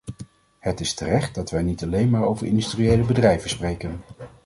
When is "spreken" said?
3.49-4.01